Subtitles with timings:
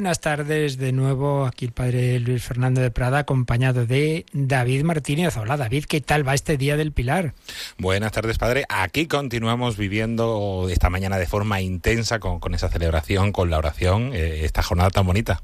[0.00, 1.44] Buenas tardes de nuevo.
[1.44, 5.36] Aquí el padre Luis Fernando de Prada, acompañado de David Martínez.
[5.36, 7.34] Hola David, ¿qué tal va este día del Pilar?
[7.76, 8.64] Buenas tardes, padre.
[8.70, 14.12] Aquí continuamos viviendo esta mañana de forma intensa con, con esa celebración, con la oración,
[14.14, 15.42] eh, esta jornada tan bonita.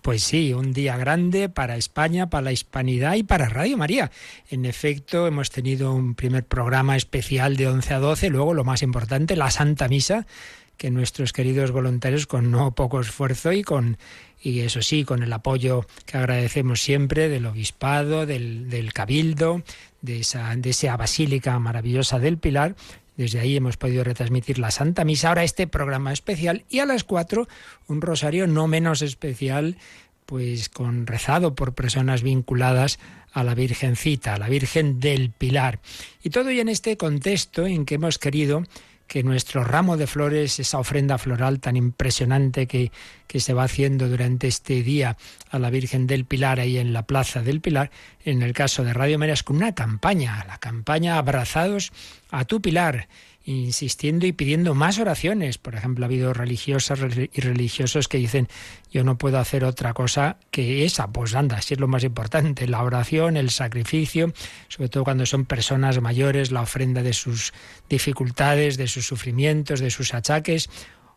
[0.00, 4.12] Pues sí, un día grande para España, para la hispanidad y para Radio María.
[4.48, 8.82] En efecto, hemos tenido un primer programa especial de 11 a 12, luego lo más
[8.82, 10.24] importante, la Santa Misa
[10.78, 13.98] que nuestros queridos voluntarios con no poco esfuerzo y con
[14.40, 19.62] y eso sí, con el apoyo que agradecemos siempre del obispado, del, del cabildo,
[20.00, 22.76] de esa, de esa basílica maravillosa del Pilar,
[23.16, 27.02] desde ahí hemos podido retransmitir la Santa Misa, ahora este programa especial y a las
[27.02, 27.48] cuatro
[27.88, 29.76] un rosario no menos especial,
[30.24, 33.00] pues con rezado por personas vinculadas
[33.32, 35.80] a la Virgencita, a la Virgen del Pilar.
[36.22, 38.62] Y todo y en este contexto en que hemos querido
[39.08, 42.92] que nuestro ramo de flores, esa ofrenda floral tan impresionante que,
[43.26, 45.16] que, se va haciendo durante este día
[45.50, 47.90] a la Virgen del Pilar ahí en la Plaza del Pilar,
[48.24, 51.90] en el caso de Radio María con una campaña, la campaña Abrazados
[52.30, 53.08] a tu Pilar
[53.48, 55.56] insistiendo y pidiendo más oraciones.
[55.56, 57.00] Por ejemplo, ha habido religiosas
[57.32, 58.48] y religiosos que dicen,
[58.92, 61.08] yo no puedo hacer otra cosa que esa.
[61.08, 64.32] Pues anda, si es lo más importante, la oración, el sacrificio,
[64.68, 67.54] sobre todo cuando son personas mayores, la ofrenda de sus
[67.88, 70.68] dificultades, de sus sufrimientos, de sus achaques.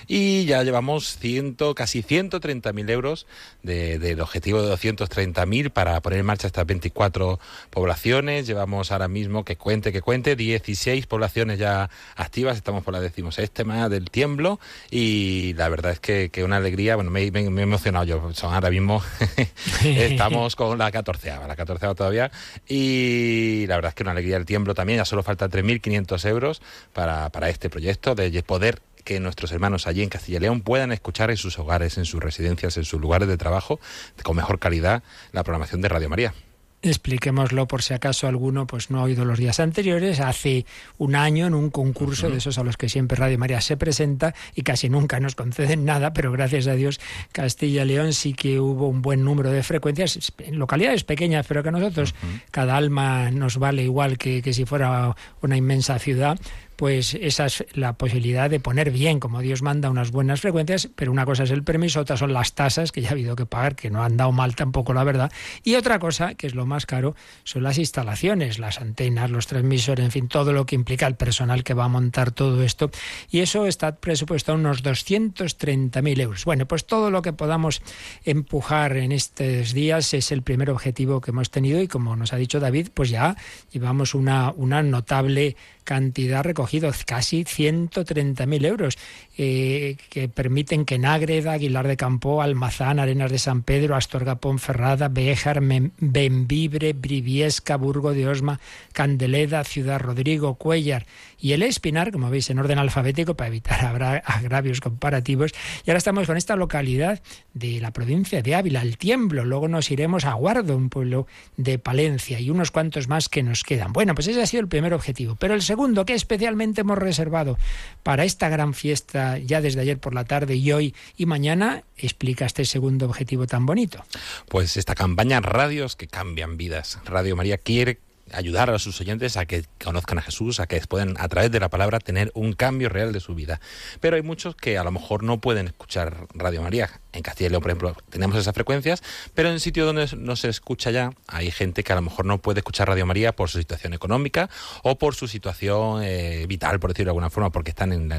[0.08, 3.28] y ya llevamos ciento, casi 130.000 euros
[3.62, 8.48] de, del objetivo de 230.000 para poner en marcha estas 24 poblaciones.
[8.48, 13.60] Llevamos ahora mismo, que cuente, que cuente, 16 poblaciones ya activas, estamos por la decimosexta
[13.90, 14.60] del tiemblo
[14.90, 19.02] y y la verdad es que, una alegría, bueno, me, he emocionado yo, ahora mismo
[19.84, 22.32] estamos con la 14 la 14 todavía,
[22.68, 26.62] y la verdad es que una alegría el tiemblo también, ya solo falta 3.500 euros
[26.94, 30.92] para, para este proyecto de poder que nuestros hermanos allí en Castilla y León puedan
[30.92, 33.80] escuchar en sus hogares, en sus residencias, en sus lugares de trabajo,
[34.24, 36.34] con mejor calidad, la programación de Radio María.
[36.82, 40.22] Expliquémoslo por si acaso alguno pues no ha oído los días anteriores.
[40.22, 40.66] Hace
[40.98, 42.34] un año en un concurso uh -huh.
[42.34, 45.84] de esos a los que siempre Radio María se presenta y casi nunca nos conceden
[45.84, 47.02] nada, pero gracias a Dios
[47.34, 51.64] Castilla y León sí que hubo un buen número de frecuencias en localidades pequeñas, pero
[51.64, 52.42] que a nosotros uh -huh.
[52.52, 56.40] cada alma nos vale igual que, que si fuera una inmensa ciudad
[56.80, 61.12] pues esa es la posibilidad de poner bien, como Dios manda, unas buenas frecuencias, pero
[61.12, 63.76] una cosa es el permiso, otra son las tasas, que ya ha habido que pagar,
[63.76, 65.30] que no han dado mal tampoco, la verdad,
[65.66, 70.06] y otra cosa, que es lo más caro, son las instalaciones, las antenas, los transmisores,
[70.06, 72.92] en fin, todo lo que implica el personal que va a montar todo esto,
[73.30, 76.46] y eso está presupuesto a unos 230.000 euros.
[76.46, 77.82] Bueno, pues todo lo que podamos
[78.24, 82.38] empujar en estos días es el primer objetivo que hemos tenido y como nos ha
[82.38, 83.36] dicho David, pues ya
[83.70, 85.58] llevamos una, una notable
[85.90, 88.98] cantidad recogidos, casi 130.000 euros,
[89.38, 95.08] eh, que permiten que Nágreda, Aguilar de Campo, Almazán, Arenas de San Pedro, Astorga, Ponferrada,
[95.08, 98.60] Béjar, Benvibre, Briviesca, Burgo de Osma,
[98.94, 101.06] Candeleda, Ciudad Rodrigo, Cuellar
[101.40, 105.52] y el Espinar, como veis en orden alfabético para evitar agravios comparativos.
[105.86, 107.22] Y ahora estamos con esta localidad
[107.54, 109.46] de la provincia de Ávila, el Tiemblo.
[109.46, 111.28] Luego nos iremos a Guardo, un pueblo
[111.58, 113.94] de Palencia, y unos cuantos más que nos quedan.
[113.94, 115.36] Bueno, pues ese ha sido el primer objetivo.
[115.40, 117.58] Pero el segundo, que especialmente hemos reservado
[118.04, 122.46] para esta gran fiesta ya desde ayer por la tarde y hoy y mañana, explica
[122.46, 124.04] este segundo objetivo tan bonito.
[124.48, 127.00] Pues esta campaña Radios que cambian vidas.
[127.06, 128.00] Radio María quiere
[128.32, 131.60] ayudar a sus oyentes a que conozcan a Jesús, a que puedan a través de
[131.60, 133.60] la palabra tener un cambio real de su vida.
[134.00, 136.90] Pero hay muchos que a lo mejor no pueden escuchar Radio María.
[137.12, 139.02] En Castilla por ejemplo, tenemos esas frecuencias,
[139.34, 142.38] pero en sitios donde no se escucha ya, hay gente que a lo mejor no
[142.38, 144.50] puede escuchar Radio María por su situación económica
[144.84, 148.10] o por su situación eh, vital, por decirlo de alguna forma, porque están en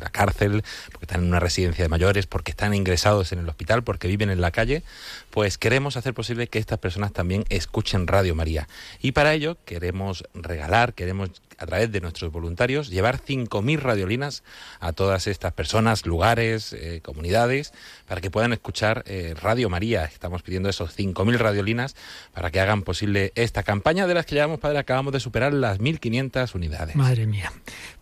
[0.00, 0.62] la cárcel,
[0.92, 4.30] porque están en una residencia de mayores, porque están ingresados en el hospital, porque viven
[4.30, 4.82] en la calle.
[5.30, 8.68] Pues queremos hacer posible que estas personas también escuchen Radio María.
[9.00, 14.42] Y para ello queremos regalar, queremos a través de nuestros voluntarios, llevar 5.000 radiolinas
[14.80, 17.72] a todas estas personas, lugares, eh, comunidades,
[18.06, 20.04] para que puedan escuchar eh, Radio María.
[20.04, 21.96] Estamos pidiendo esos 5.000 radiolinas
[22.32, 25.78] para que hagan posible esta campaña de las que llevamos, Padre, acabamos de superar las
[25.78, 26.96] 1.500 unidades.
[26.96, 27.52] Madre mía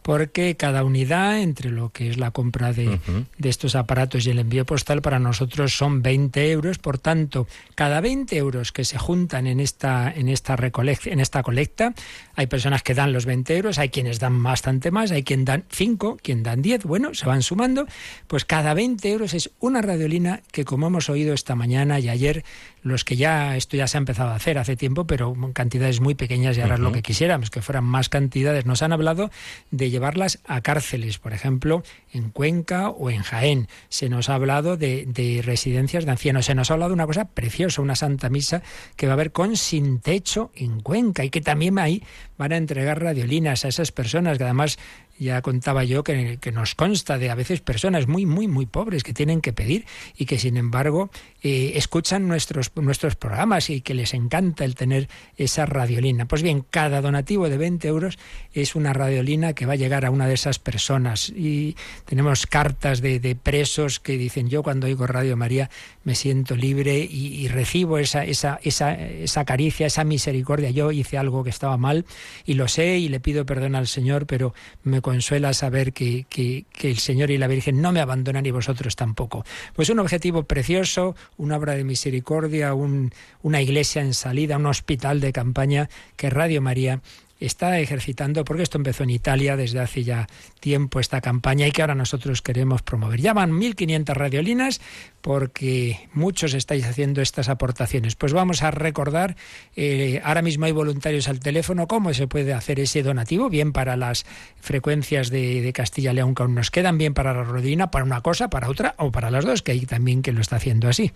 [0.04, 3.00] porque cada unidad, entre lo que es la compra de,
[3.38, 6.76] de, estos aparatos y el envío postal, para nosotros son 20 euros.
[6.76, 10.58] Por tanto, cada 20 euros que se juntan en esta, en esta,
[11.06, 11.94] en esta colecta,
[12.36, 15.64] hay personas que dan los 20 euros, hay quienes dan bastante más, hay quien dan
[15.70, 17.86] 5, quien dan 10, bueno, se van sumando.
[18.26, 22.44] Pues cada 20 euros es una radiolina que, como hemos oído esta mañana y ayer,
[22.84, 26.00] los que ya, esto ya se ha empezado a hacer hace tiempo, pero en cantidades
[26.00, 28.66] muy pequeñas y ahora es lo que quisiéramos, que fueran más cantidades.
[28.66, 29.30] Nos han hablado
[29.70, 31.82] de llevarlas a cárceles, por ejemplo,
[32.12, 33.68] en Cuenca o en Jaén.
[33.88, 36.44] Se nos ha hablado de, de residencias de ancianos.
[36.44, 38.62] Se nos ha hablado de una cosa preciosa, una santa misa
[38.96, 42.02] que va a haber con sin techo en Cuenca y que también ahí
[42.36, 44.78] van a entregar radiolinas a esas personas que además
[45.18, 49.14] ya contaba yo que, nos consta de a veces personas muy, muy, muy pobres que
[49.14, 49.86] tienen que pedir
[50.16, 51.10] y que sin embargo
[51.46, 56.26] eh, escuchan nuestros, nuestros programas y que les encanta el tener esa radiolina.
[56.26, 58.18] Pues bien, cada donativo de 20 euros
[58.54, 61.28] es una radiolina que va a llegar a una de esas personas.
[61.28, 61.76] Y
[62.06, 65.68] tenemos cartas de, de presos que dicen yo cuando oigo Radio María
[66.02, 70.70] me siento libre y, recibo esa, esa, esa, esa caricia, esa misericordia.
[70.70, 72.04] Yo hice algo que estaba mal
[72.44, 76.64] y lo sé y le pido perdón al Señor, pero me consuela saber que, que,
[76.82, 79.44] el Señor y la Virgen no me abandonan y vosotros tampoco.
[79.74, 85.20] Pues un objetivo precioso, una obra de misericordia, un, una iglesia en salida, un hospital
[85.20, 87.00] de campaña que Radio María
[87.46, 90.26] está ejercitando, porque esto empezó en Italia desde hace ya
[90.60, 93.20] tiempo esta campaña y que ahora nosotros queremos promover.
[93.20, 94.80] Ya van 1.500 radiolinas
[95.20, 98.16] porque muchos estáis haciendo estas aportaciones.
[98.16, 99.36] Pues vamos a recordar,
[99.76, 103.96] eh, ahora mismo hay voluntarios al teléfono, cómo se puede hacer ese donativo, bien para
[103.96, 104.26] las
[104.60, 108.20] frecuencias de, Castilla y León que aún nos quedan, bien para la rodina, para una
[108.20, 111.12] cosa, para otra o para las dos, que hay también que lo está haciendo así.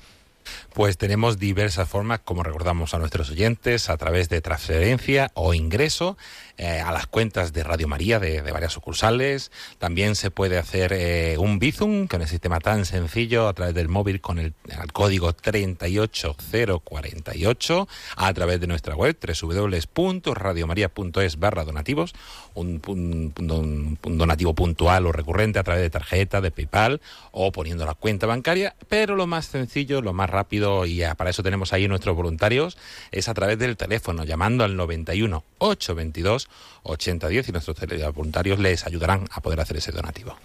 [0.75, 6.17] Pues tenemos diversas formas, como recordamos a nuestros oyentes, a través de transferencia o ingreso
[6.57, 9.53] eh, a las cuentas de Radio María de, varias sucursales.
[9.79, 13.89] También se puede hacer eh, un Bizum con el sistema tan sencillo a través del
[13.89, 14.55] móvil con el,
[14.93, 22.15] código 38048 a través de nuestra web www.radiomaria.es barra donativos,
[22.61, 27.01] un, donativo puntual o recurrente a través de tarjeta, de PayPal
[27.33, 31.43] o poniendo la cuenta bancaria, pero lo más sencillo, lo más rápido y para eso
[31.43, 32.77] tenemos ahí nuestros voluntarios
[33.13, 36.49] es a través del teléfono llamando al 91 822
[36.83, 37.77] 8010 y nuestros
[38.15, 40.37] voluntarios les ayudarán a poder hacer ese donativo.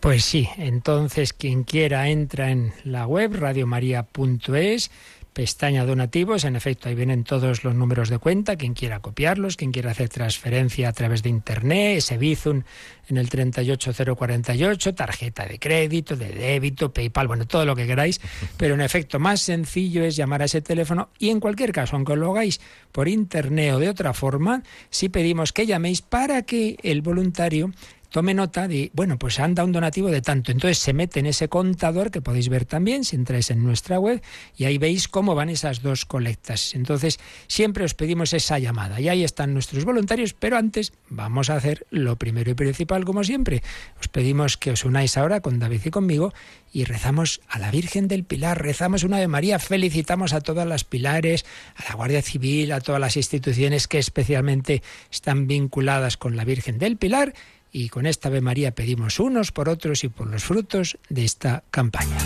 [0.00, 4.90] Pues sí, entonces quien quiera entra en la web radiomaria.es
[5.32, 9.72] pestaña donativos, en efecto ahí vienen todos los números de cuenta, quien quiera copiarlos, quien
[9.72, 12.62] quiera hacer transferencia a través de internet, ese Bizum
[13.08, 18.20] en el 38048, tarjeta de crédito, de débito, PayPal, bueno, todo lo que queráis,
[18.56, 22.16] pero en efecto más sencillo es llamar a ese teléfono y en cualquier caso, aunque
[22.16, 22.60] lo hagáis
[22.92, 27.72] por internet o de otra forma, sí pedimos que llaméis para que el voluntario
[28.12, 30.52] tome nota de, bueno, pues anda un donativo de tanto.
[30.52, 34.22] Entonces se mete en ese contador que podéis ver también si entráis en nuestra web
[34.56, 36.74] y ahí veis cómo van esas dos colectas.
[36.74, 41.56] Entonces siempre os pedimos esa llamada y ahí están nuestros voluntarios, pero antes vamos a
[41.56, 43.62] hacer lo primero y principal como siempre.
[43.98, 46.34] Os pedimos que os unáis ahora con David y conmigo
[46.70, 50.84] y rezamos a la Virgen del Pilar, rezamos una de María, felicitamos a todas las
[50.84, 56.44] pilares, a la Guardia Civil, a todas las instituciones que especialmente están vinculadas con la
[56.44, 57.32] Virgen del Pilar
[57.72, 61.64] y con esta Ave María pedimos unos por otros y por los frutos de esta
[61.70, 62.18] campaña.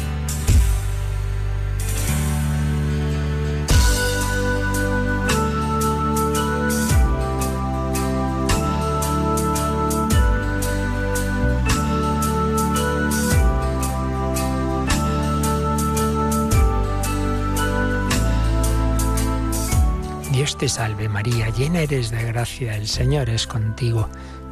[20.32, 24.10] Dios te salve María, llena eres de gracia, el Señor es contigo.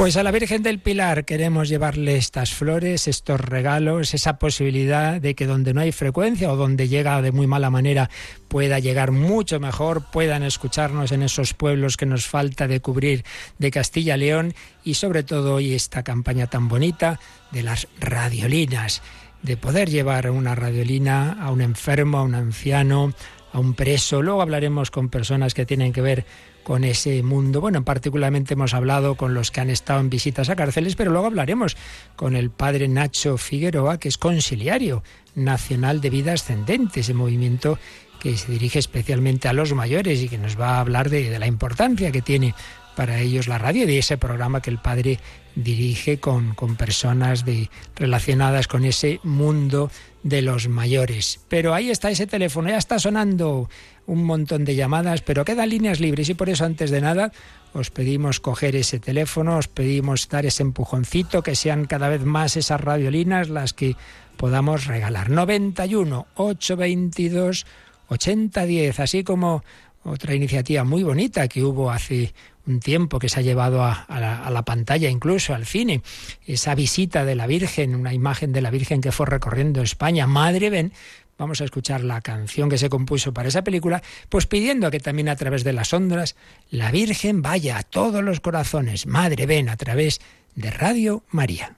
[0.00, 5.34] Pues a la Virgen del Pilar queremos llevarle estas flores, estos regalos, esa posibilidad de
[5.34, 8.08] que donde no hay frecuencia o donde llega de muy mala manera
[8.48, 13.26] pueda llegar mucho mejor, puedan escucharnos en esos pueblos que nos falta de cubrir
[13.58, 14.54] de Castilla León
[14.84, 19.02] y sobre todo hoy esta campaña tan bonita de las radiolinas,
[19.42, 23.12] de poder llevar una radiolina a un enfermo, a un anciano,
[23.52, 24.22] a un preso.
[24.22, 26.24] Luego hablaremos con personas que tienen que ver
[26.70, 27.60] con ese mundo.
[27.60, 31.26] Bueno, particularmente hemos hablado con los que han estado en visitas a cárceles, pero luego
[31.26, 31.76] hablaremos
[32.14, 35.02] con el padre Nacho Figueroa, que es conciliario
[35.34, 37.76] nacional de vida ascendente, ese movimiento
[38.20, 41.48] que se dirige especialmente a los mayores y que nos va a hablar de, la
[41.48, 42.54] importancia que tiene
[42.94, 45.18] para ellos la radio de ese programa que el padre
[45.56, 49.90] dirige con, con personas de, relacionadas con ese mundo
[50.22, 51.40] de los mayores.
[51.48, 53.68] Pero ahí está ese teléfono, ya está sonando
[54.10, 57.30] un montón de llamadas, pero quedan líneas libres y por eso antes de nada
[57.72, 62.56] os pedimos coger ese teléfono, os pedimos dar ese empujoncito, que sean cada vez más
[62.56, 63.94] esas radiolinas las que
[64.36, 65.30] podamos regalar.
[65.30, 67.66] 91 822
[68.08, 69.62] 8010, así como
[70.02, 72.34] otra iniciativa muy bonita que hubo hace
[72.66, 76.02] un tiempo que se ha llevado a, la, pantalla, incluso al cine,
[76.46, 80.70] esa visita de la Virgen, una imagen de la Virgen que fue recorriendo España, Madre
[80.70, 80.92] ven,
[81.40, 85.30] vamos a escuchar la canción que se compuso para esa película, pues pidiendo que también
[85.30, 86.36] a través de las ondas
[86.70, 90.20] la Virgen vaya a todos los corazones, Madre ven, a través
[90.54, 91.76] de Radio María.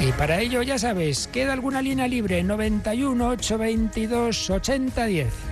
[0.00, 5.49] Y para ello, ya sabes, queda alguna línea libre, 91 822 8010.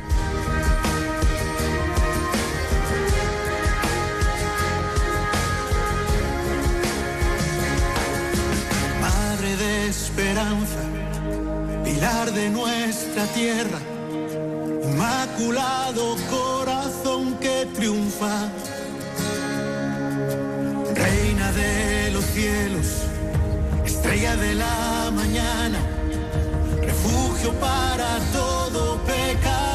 [11.84, 13.78] Pilar de nuestra tierra,
[14.84, 18.48] inmaculado corazón que triunfa,
[20.94, 23.08] reina de los cielos
[23.84, 25.78] estrella de la mañana,
[26.82, 29.67] refugio para todo pecado.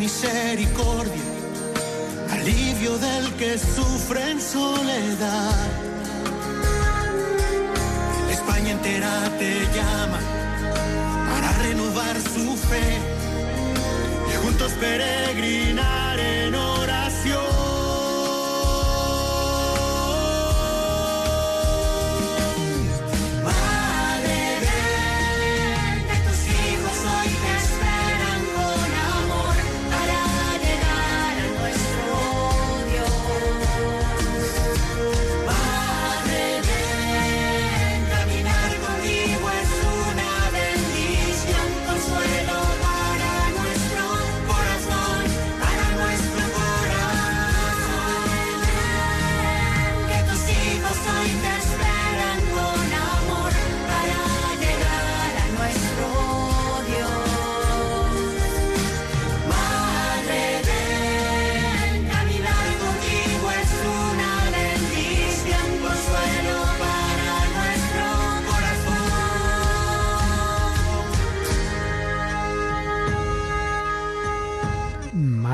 [0.00, 1.22] Misericordia,
[2.32, 5.68] alivio del que sufre en soledad.
[8.30, 10.20] España entera te llama
[11.30, 12.98] para renovar su fe
[14.30, 16.09] y juntos peregrinar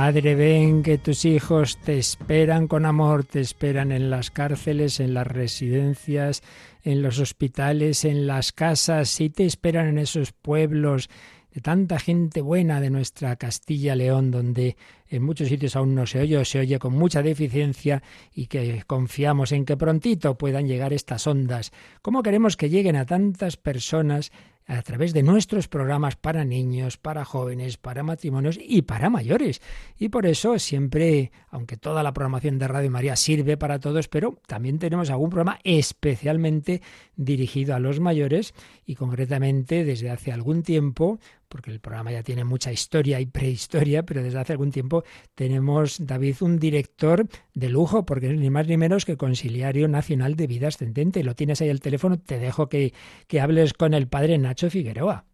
[0.06, 5.14] Madre, ven que tus hijos te esperan con amor, te esperan en las cárceles, en
[5.14, 6.44] las residencias,
[6.84, 11.10] en los hospitales, en las casas, y te esperan en esos pueblos
[11.52, 14.76] de tanta gente buena de nuestra Castilla-León, donde
[15.08, 18.84] en muchos sitios aún no se oye o se oye con mucha deficiencia y que
[18.86, 21.72] confiamos en que prontito puedan llegar estas ondas.
[22.00, 24.30] ¿Cómo queremos que lleguen a tantas personas
[24.66, 29.62] a través de nuestros programas para niños, para jóvenes, para matrimonios y para mayores.
[29.98, 34.40] Y por eso siempre, aunque toda la programación de Radio María sirve para todos, pero
[34.46, 36.82] también tenemos algún programa especialmente
[37.14, 38.54] dirigido a los mayores
[38.84, 44.04] y concretamente desde hace algún tiempo porque el programa ya tiene mucha historia y prehistoria,
[44.04, 48.66] pero desde hace algún tiempo tenemos, David, un director de lujo, porque es ni más
[48.66, 51.24] ni menos que Conciliario Nacional de Vida Ascendente.
[51.24, 52.92] Lo tienes ahí el teléfono, te dejo que,
[53.26, 55.24] que hables con el padre Nacho Figueroa.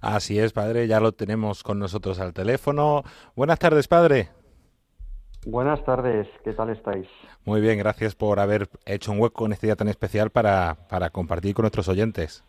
[0.00, 3.02] Así es, padre, ya lo tenemos con nosotros al teléfono.
[3.34, 4.28] Buenas tardes, padre.
[5.46, 7.06] Buenas tardes, ¿qué tal estáis?
[7.44, 11.10] Muy bien, gracias por haber hecho un hueco en este día tan especial para, para
[11.10, 12.44] compartir con nuestros oyentes.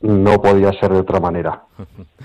[0.00, 1.64] No podía ser de otra manera.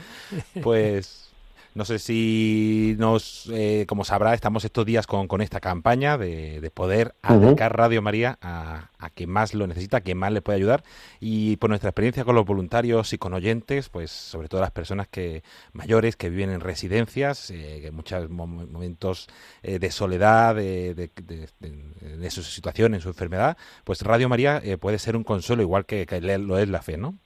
[0.64, 1.32] pues
[1.74, 6.60] no sé si nos, eh, como sabrá, estamos estos días con, con esta campaña de,
[6.60, 10.42] de poder acercar Radio María a, a, quien más lo necesita, a quien más le
[10.42, 10.84] puede ayudar.
[11.22, 15.08] Y por nuestra experiencia con los voluntarios y con oyentes, pues sobre todo las personas
[15.08, 19.28] que mayores que viven en residencias, eh, en muchos momentos
[19.64, 25.00] eh, de soledad, de, de, su situación, en su enfermedad, pues Radio María eh, puede
[25.00, 27.18] ser un consuelo, igual que, que lo es la fe, ¿no?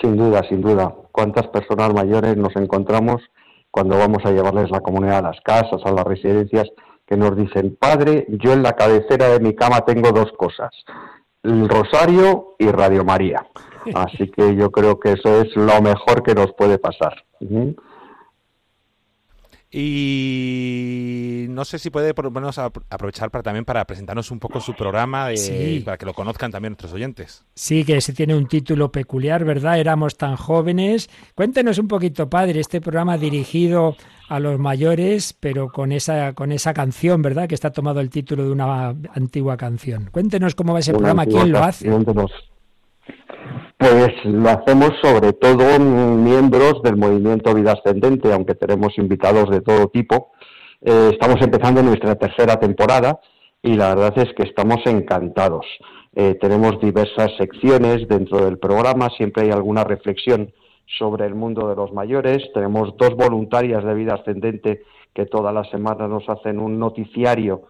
[0.00, 0.94] Sin duda, sin duda.
[1.12, 3.22] ¿Cuántas personas mayores nos encontramos
[3.70, 6.68] cuando vamos a llevarles la comunidad a las casas, a las residencias,
[7.06, 10.70] que nos dicen, padre, yo en la cabecera de mi cama tengo dos cosas,
[11.42, 13.44] el rosario y Radio María.
[13.94, 17.24] Así que yo creo que eso es lo mejor que nos puede pasar.
[17.40, 17.76] Uh -huh.
[19.72, 24.60] Y no sé si puede por lo menos aprovechar para también para presentarnos un poco
[24.60, 25.82] su programa, sí.
[25.84, 27.44] para que lo conozcan también nuestros oyentes.
[27.54, 29.78] Sí, que se tiene un título peculiar, ¿verdad?
[29.78, 31.08] Éramos tan jóvenes.
[31.36, 33.96] Cuéntenos un poquito, padre, este programa dirigido
[34.28, 37.48] a los mayores, pero con esa con esa canción, ¿verdad?
[37.48, 40.08] Que está tomado el título de una antigua canción.
[40.10, 41.88] Cuéntenos cómo va ese una programa, quién lo hace.
[43.76, 49.88] Pues lo hacemos sobre todo miembros del movimiento Vida Ascendente, aunque tenemos invitados de todo
[49.88, 50.32] tipo.
[50.82, 53.20] Eh, estamos empezando nuestra tercera temporada
[53.62, 55.66] y la verdad es que estamos encantados.
[56.14, 60.52] Eh, tenemos diversas secciones dentro del programa, siempre hay alguna reflexión
[60.98, 62.42] sobre el mundo de los mayores.
[62.52, 64.82] Tenemos dos voluntarias de Vida Ascendente
[65.14, 67.62] que todas las semanas nos hacen un noticiario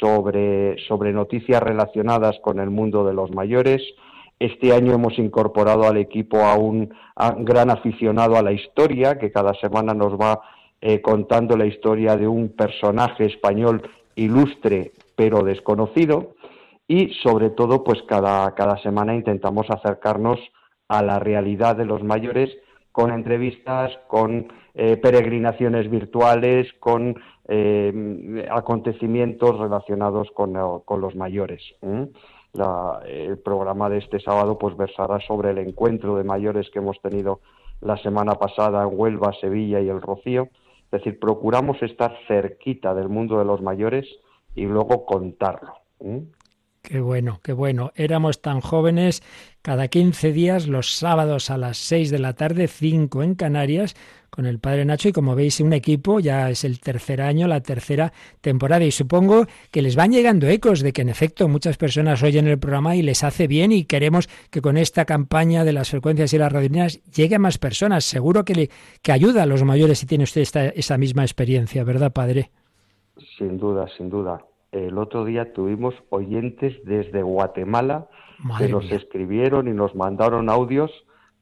[0.00, 3.82] sobre, sobre noticias relacionadas con el mundo de los mayores.
[4.40, 6.94] Este año hemos incorporado al equipo a un,
[7.40, 10.40] gran aficionado a la historia, que cada semana nos va
[10.80, 13.82] eh, contando la historia de un personaje español
[14.14, 16.34] ilustre pero desconocido.
[16.88, 20.40] Y sobre todo, pues cada, cada semana intentamos acercarnos
[20.88, 22.50] a la realidad de los mayores
[22.92, 31.62] con entrevistas, con eh, peregrinaciones virtuales, con eh, acontecimientos relacionados con, los mayores.
[32.52, 37.00] La, el programa de este sábado pues versará sobre el encuentro de mayores que hemos
[37.00, 37.40] tenido
[37.80, 40.48] la semana pasada en Huelva, Sevilla y el Rocío.
[40.84, 44.06] Es decir, procuramos estar cerquita del mundo de los mayores
[44.54, 45.74] y luego contarlo.
[46.82, 47.92] Qué bueno, qué bueno.
[47.94, 49.22] Éramos tan jóvenes
[49.62, 53.94] cada 15 días, los sábados a las 6 de la tarde, 5 en Canarias,
[54.30, 57.60] con el padre Nacho y como veis un equipo, ya es el tercer año, la
[57.60, 62.22] tercera temporada y supongo que les van llegando ecos de que en efecto muchas personas
[62.22, 65.90] oyen el programa y les hace bien y queremos que con esta campaña de las
[65.90, 68.04] frecuencias y las radiolinas llegue a más personas.
[68.04, 68.70] Seguro que, le,
[69.02, 72.50] que ayuda a los mayores si tiene usted esta, esa misma experiencia, ¿verdad, padre?
[73.36, 74.44] Sin duda, sin duda.
[74.72, 78.96] El otro día tuvimos oyentes desde Guatemala Madre que nos mía.
[78.96, 80.90] escribieron y nos mandaron audios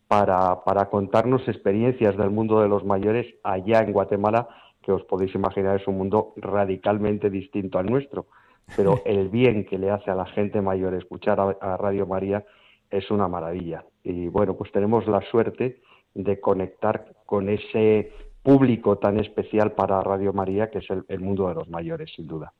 [0.09, 4.49] para, para contarnos experiencias del mundo de los mayores allá en Guatemala,
[4.83, 8.27] que os podéis imaginar es un mundo radicalmente distinto al nuestro.
[8.75, 12.45] Pero el bien que le hace a la gente mayor escuchar a, a Radio María
[12.91, 13.85] es una maravilla.
[14.03, 15.83] Y bueno, pues tenemos la suerte
[16.15, 18.11] de conectar con ese
[18.43, 22.27] público tan especial para Radio María, que es el, el mundo de los mayores, sin
[22.27, 22.55] duda.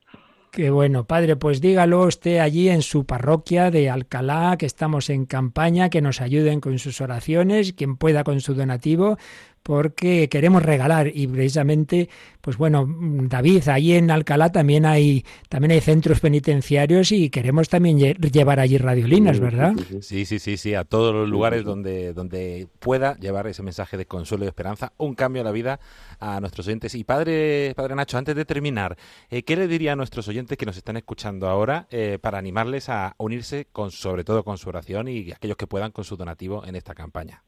[0.51, 5.27] Qué bueno, padre, pues dígalo usted allí en su parroquia de Alcalá, que estamos en
[5.27, 9.19] campaña, que nos ayuden con sus oraciones, quien pueda con su donativo,
[9.63, 12.09] porque queremos regalar y precisamente,
[12.41, 17.99] pues bueno, David, ahí en Alcalá también hay también hay centros penitenciarios y queremos también
[17.99, 19.73] llevar allí radiolinas, ¿verdad?
[20.01, 24.05] Sí, sí, sí, sí, a todos los lugares donde donde pueda llevar ese mensaje de
[24.05, 25.79] consuelo y esperanza, un cambio a la vida
[26.19, 26.95] a nuestros oyentes.
[26.95, 28.97] Y padre, padre Nacho, antes de terminar,
[29.29, 32.89] eh, ¿qué le diría a nuestros oyentes que nos están escuchando ahora eh, para animarles
[32.89, 36.65] a unirse con, sobre todo con su oración y aquellos que puedan con su donativo
[36.65, 37.43] en esta campaña?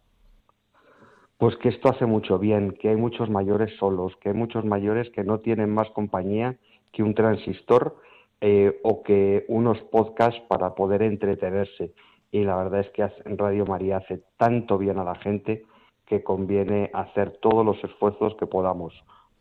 [1.41, 5.09] Pues que esto hace mucho bien, que hay muchos mayores solos, que hay muchos mayores
[5.09, 6.55] que no tienen más compañía
[6.91, 7.97] que un transistor
[8.41, 11.93] eh, o que unos podcasts para poder entretenerse.
[12.31, 15.65] Y la verdad es que Radio María hace tanto bien a la gente
[16.05, 18.93] que conviene hacer todos los esfuerzos que podamos,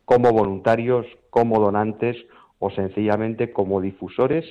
[0.03, 2.17] como voluntarios, como donantes
[2.57, 4.45] o sencillamente como difusores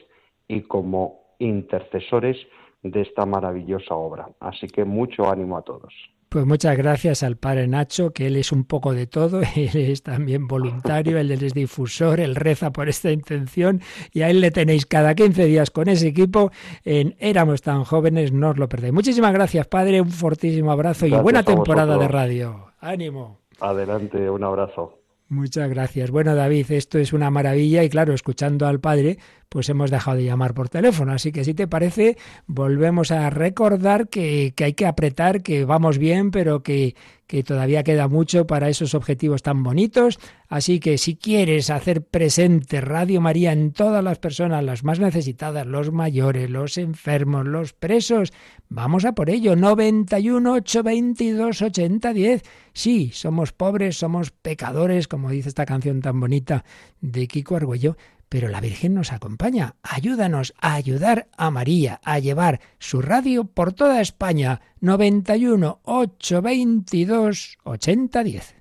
[0.46, 2.36] y como intercesores
[2.84, 4.28] de esta maravillosa obra.
[4.38, 5.92] Así que mucho ánimo a todos.
[6.30, 10.04] Pues muchas gracias al padre Nacho, que él es un poco de todo, él es
[10.04, 14.86] también voluntario, él es difusor, él reza por esta intención y a él le tenéis
[14.86, 16.52] cada 15 días con ese equipo
[16.84, 18.92] en Éramos tan jóvenes, no os lo perdéis.
[18.92, 22.66] Muchísimas gracias, padre, un fortísimo abrazo gracias y buena temporada de radio.
[22.78, 23.40] Ánimo.
[23.58, 25.00] Adelante, un abrazo.
[25.30, 26.10] Muchas gracias.
[26.10, 29.18] Bueno, David, esto es una maravilla y claro, escuchando al padre,
[29.50, 31.12] pues hemos dejado de llamar por teléfono.
[31.12, 36.30] Así que si te parece, volvemos a recordar que, hay que apretar, que vamos bien,
[36.30, 36.94] pero que,
[37.26, 40.20] que todavía queda mucho para esos objetivos tan bonitos.
[40.48, 45.66] Así que si quieres hacer presente Radio María en todas las personas, las más necesitadas,
[45.66, 48.32] los mayores, los enfermos, los presos,
[48.68, 49.56] vamos a por ello.
[49.56, 52.42] 91 822 8010.
[52.72, 56.64] Sí, somos pobres, somos pecadores, como dice esta canción tan bonita
[57.00, 57.96] de Kiko Argüello,
[58.30, 59.74] pero la Virgen nos acompaña.
[59.82, 64.62] Ayúdanos a ayudar a María a llevar su radio por toda España.
[64.80, 68.54] 91 822 8010.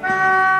[0.00, 0.59] María,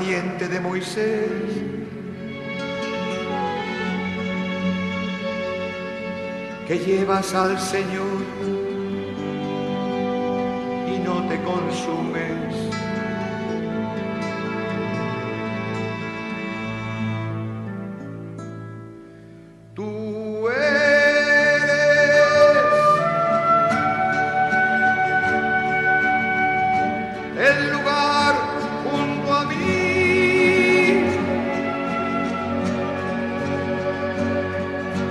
[0.00, 1.28] De Moisés.
[6.66, 8.22] que llevas al Señor
[10.86, 12.39] y no te consumes.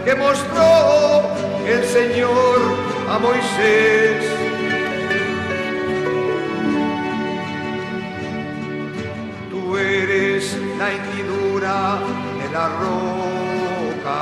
[0.10, 1.22] Que mostró
[1.68, 2.60] el Señor
[3.12, 4.26] a Moisés.
[9.52, 12.00] Tú eres la hendidura
[12.40, 14.22] de la roca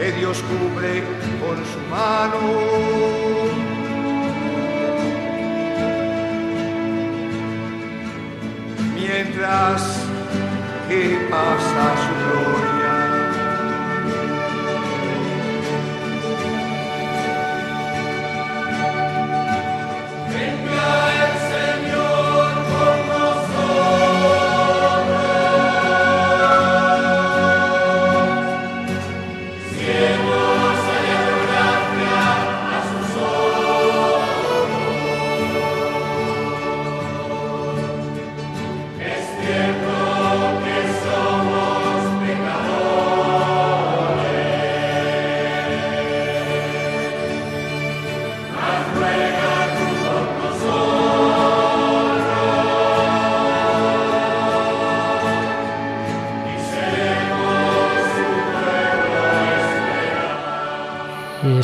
[0.00, 1.04] que Dios cubre
[1.40, 2.40] con su mano.
[8.96, 9.99] Mientras
[11.00, 12.79] que pasa su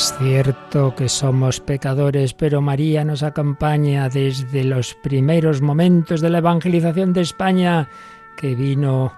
[0.06, 6.38] Es cierto que somos pecadores, pero María nos acompaña desde los primeros momentos de la
[6.38, 7.88] evangelización de España,
[8.36, 9.12] que vino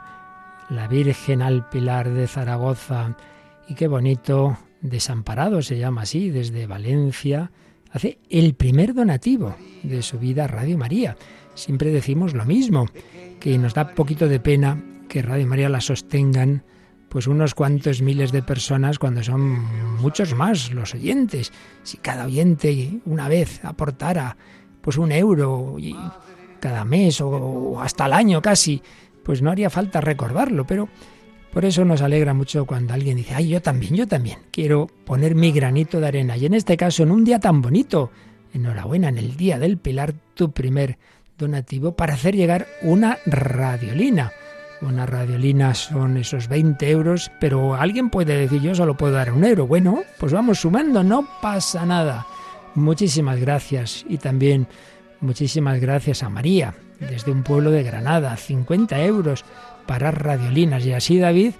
[0.70, 3.14] la Virgen al Pilar de Zaragoza.
[3.68, 7.50] Y qué bonito, desamparado se llama así, desde Valencia,
[7.92, 11.18] hace el primer donativo de su vida a Radio María.
[11.52, 12.86] Siempre decimos lo mismo,
[13.40, 16.62] que nos da poquito de pena que Radio María la sostengan
[17.08, 19.40] pues unos cuantos miles de personas cuando son
[19.96, 21.52] muchos más los oyentes.
[21.82, 24.36] Si cada oyente una vez aportara
[24.80, 25.96] pues un euro y
[26.60, 28.82] cada mes o hasta el año casi,
[29.22, 30.88] pues no haría falta recordarlo, pero
[31.52, 35.34] por eso nos alegra mucho cuando alguien dice, ay, yo también, yo también, quiero poner
[35.34, 36.36] mi granito de arena.
[36.36, 38.10] Y en este caso, en un día tan bonito,
[38.52, 40.98] enhorabuena, en el Día del Pilar, tu primer
[41.38, 44.32] donativo para hacer llegar una radiolina.
[44.80, 49.44] Una radiolina son esos 20 euros, pero alguien puede decir yo solo puedo dar un
[49.44, 49.66] euro.
[49.66, 52.26] Bueno, pues vamos sumando, no pasa nada.
[52.74, 54.68] Muchísimas gracias y también
[55.20, 59.44] muchísimas gracias a María, desde un pueblo de Granada, 50 euros
[59.86, 60.86] para radiolinas.
[60.86, 61.54] Y así David,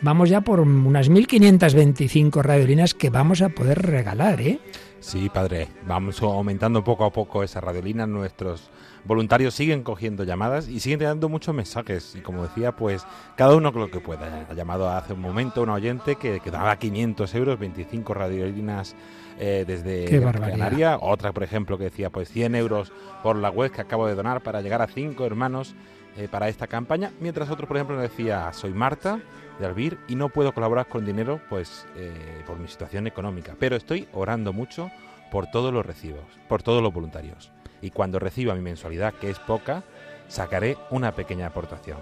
[0.00, 4.60] vamos ya por unas 1525 radiolinas que vamos a poder regalar, ¿eh?
[5.00, 8.06] Sí, padre, vamos aumentando poco a poco esa radiolina.
[8.06, 8.70] Nuestros
[9.04, 12.14] voluntarios siguen cogiendo llamadas y siguen dando muchos mensajes.
[12.16, 14.46] Y como decía, pues cada uno con lo que pueda.
[14.48, 18.94] Ha llamado hace un momento un oyente que, que daba 500 euros, 25 radiolinas
[19.38, 20.98] eh, desde Canaria.
[21.00, 24.42] Otra, por ejemplo, que decía pues 100 euros por la web que acabo de donar
[24.42, 25.74] para llegar a cinco hermanos
[26.16, 27.12] eh, para esta campaña.
[27.20, 29.20] Mientras otro, por ejemplo, decía, soy Marta
[29.58, 33.76] de Albir y no puedo colaborar con dinero pues eh, por mi situación económica, pero
[33.76, 34.90] estoy orando mucho
[35.30, 37.52] por todos los recibos, por todos los voluntarios.
[37.82, 39.82] Y cuando reciba mi mensualidad, que es poca,
[40.28, 41.98] sacaré una pequeña aportación.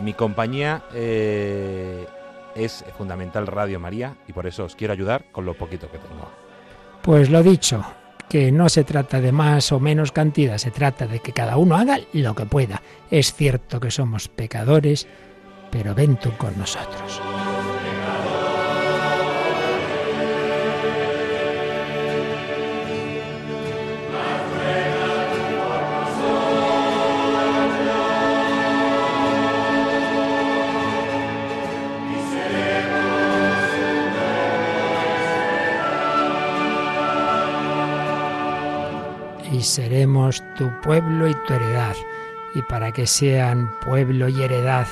[0.00, 2.06] Mi compañía eh,
[2.54, 6.30] es fundamental Radio María y por eso os quiero ayudar con lo poquito que tengo.
[7.02, 7.84] Pues lo dicho,
[8.28, 11.76] que no se trata de más o menos cantidad, se trata de que cada uno
[11.76, 12.82] haga lo que pueda.
[13.10, 15.06] Es cierto que somos pecadores,
[15.70, 17.20] pero ven tú con nosotros.
[39.66, 41.96] Seremos tu pueblo y tu heredad.
[42.54, 44.86] Y para que sean pueblo y heredad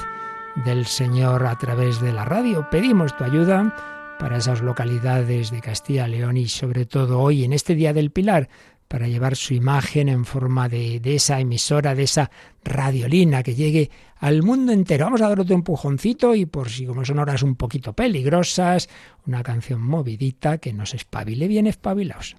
[0.65, 3.75] del Señor a través de la radio, pedimos tu ayuda
[4.19, 8.49] para esas localidades de Castilla, León y sobre todo hoy en este Día del Pilar,
[8.89, 12.31] para llevar su imagen en forma de, de, esa emisora, de esa
[12.63, 15.07] radiolina que llegue al mundo entero.
[15.07, 18.89] Vamos a dar otro empujoncito y por si como son horas un poquito peligrosas,
[19.27, 22.37] una canción movidita que nos espabile bien espabilaos.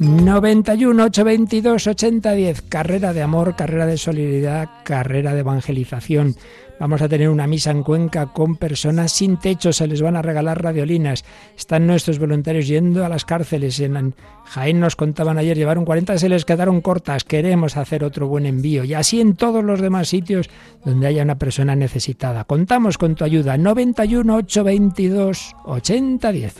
[0.00, 2.62] 91 822 8010.
[2.62, 6.36] Carrera de amor, carrera de solidaridad, carrera de evangelización.
[6.80, 10.22] Vamos a tener una misa en Cuenca con personas sin techo, se les van a
[10.22, 11.26] regalar radiolinas.
[11.54, 13.78] Están nuestros voluntarios yendo a las cárceles.
[13.80, 14.14] En
[14.46, 17.24] Jaén nos contaban ayer, llevaron 40, se les quedaron cortas.
[17.24, 18.84] Queremos hacer otro buen envío.
[18.84, 20.48] Y así en todos los demás sitios
[20.82, 22.44] donde haya una persona necesitada.
[22.44, 23.58] Contamos con tu ayuda.
[23.58, 26.54] 91 822 8010.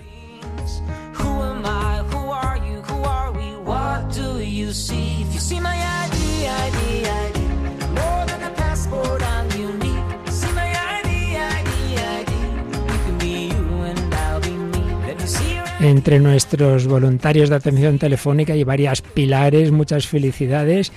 [15.80, 20.92] Entre nuestros voluntarios de atención telefónica hay varias pilares, muchas felicidades.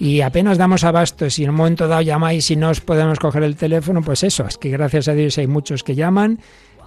[0.00, 1.30] Y apenas damos abasto.
[1.30, 4.46] Si en un momento dado llamáis y no os podemos coger el teléfono, pues eso,
[4.48, 6.40] es que gracias a Dios hay muchos que llaman.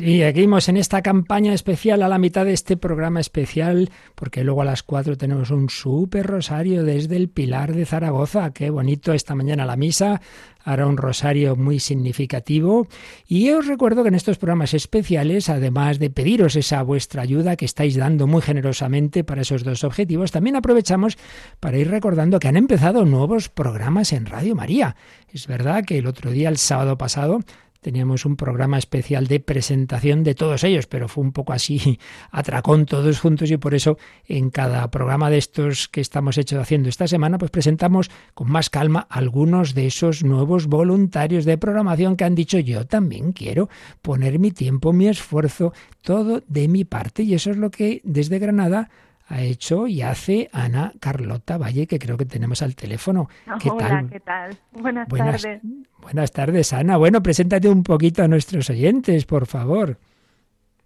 [0.00, 4.62] y seguimos en esta campaña especial a la mitad de este programa especial, porque luego
[4.62, 8.52] a las cuatro tenemos un súper rosario desde el Pilar de Zaragoza.
[8.52, 10.20] Qué bonito esta mañana la misa.
[10.64, 12.88] Hará un rosario muy significativo.
[13.26, 17.66] Y os recuerdo que en estos programas especiales, además de pediros esa vuestra ayuda que
[17.66, 21.18] estáis dando muy generosamente para esos dos objetivos, también aprovechamos
[21.60, 24.96] para ir recordando que han empezado nuevos programas en Radio María.
[25.28, 27.40] Es verdad que el otro día, el sábado pasado,
[27.84, 32.86] teníamos un programa especial de presentación de todos ellos, pero fue un poco así, atracón
[32.86, 37.06] todos juntos y por eso en cada programa de estos que estamos hecho haciendo esta
[37.06, 42.34] semana, pues presentamos con más calma algunos de esos nuevos voluntarios de programación que han
[42.34, 43.68] dicho yo también quiero
[44.00, 48.38] poner mi tiempo, mi esfuerzo, todo de mi parte y eso es lo que desde
[48.38, 48.88] Granada
[49.28, 53.28] ha hecho y hace Ana Carlota Valle, que creo que tenemos al teléfono.
[53.62, 54.10] ¿Qué Hola, tal?
[54.10, 54.56] ¿qué tal?
[54.72, 55.60] Buenas, tardes.
[56.02, 56.96] Buenas tardes, Ana.
[56.96, 59.96] Bueno, preséntate un poquito a nuestros oyentes, por favor.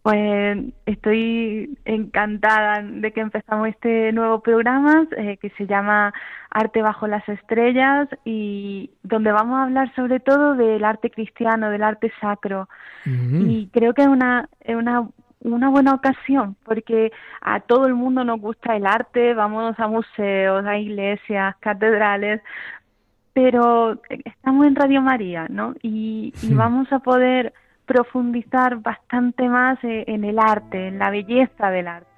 [0.03, 6.14] Pues estoy encantada de que empezamos este nuevo programa eh, que se llama
[6.51, 11.83] Arte bajo las estrellas y donde vamos a hablar sobre todo del arte cristiano, del
[11.83, 12.68] arte sacro.
[13.05, 15.09] Y creo que es una, es una
[15.40, 20.64] una buena ocasión porque a todo el mundo nos gusta el arte, vamos a museos,
[20.66, 22.40] a iglesias, catedrales,
[23.33, 25.74] pero estamos en Radio María, ¿no?
[25.81, 27.53] Y, vamos a poder
[27.87, 32.09] profundizar bastante más eh, en el arte, en la belleza del arte.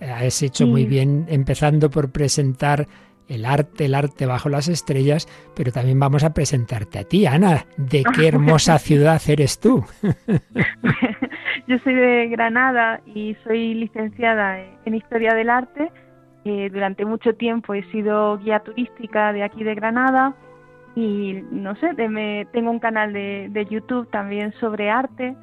[0.00, 2.86] Has hecho muy bien empezando por presentar
[3.28, 7.66] el arte, el arte bajo las estrellas, pero también vamos a presentarte a ti, Ana.
[7.76, 9.84] ¿De qué hermosa ciudad eres tú?
[11.66, 15.90] Yo soy de Granada y soy licenciada en Historia del Arte.
[16.44, 20.34] Eh, durante mucho tiempo he sido guía turística de aquí de Granada
[20.94, 25.34] y no sé, me, tengo un canal de, de YouTube también sobre arte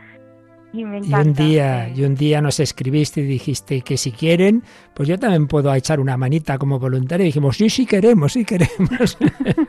[0.73, 5.19] y, un día, y un día nos escribiste y dijiste que si quieren, pues yo
[5.19, 7.25] también puedo echar una manita como voluntario.
[7.25, 9.17] Y dijimos, sí, sí queremos, sí queremos.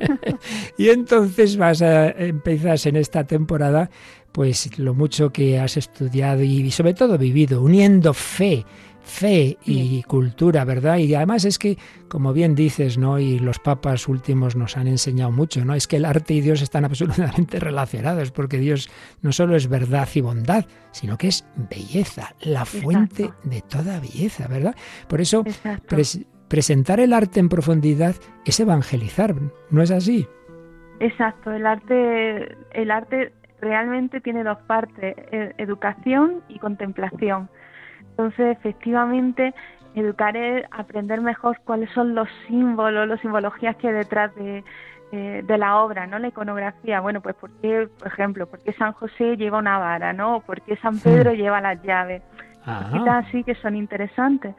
[0.79, 3.91] y entonces vas a, empezas en esta temporada,
[4.31, 8.65] pues lo mucho que has estudiado y sobre todo vivido, uniendo fe
[9.03, 10.99] fe y cultura, ¿verdad?
[10.99, 11.77] Y además es que,
[12.09, 13.19] como bien dices, ¿no?
[13.19, 15.75] Y los papas últimos nos han enseñado mucho, ¿no?
[15.75, 20.09] Es que el arte y Dios están absolutamente relacionados, porque Dios no solo es verdad
[20.15, 24.75] y bondad, sino que es belleza, la fuente de toda belleza, ¿verdad?
[25.09, 25.45] Por eso,
[26.49, 29.35] presentar el arte en profundidad es evangelizar,
[29.71, 30.27] ¿no es así?
[31.01, 37.49] Exacto, el arte, el arte realmente tiene dos partes, e-, educación y contemplación.
[38.13, 39.55] Entonces, efectivamente,
[39.95, 44.65] educar es aprender mejor cuáles son los símbolos, las simbologías que hay detrás de,
[45.13, 46.19] eh, de la obra, ¿no?
[46.19, 47.01] La iconografía.
[47.01, 50.41] Bueno, pues por qué, por ejemplo, por qué San José lleva una vara, ¿no?
[50.41, 52.23] ¿Por qué San Pedro lleva las llaves?
[52.65, 54.55] Cositas así que son interesantes.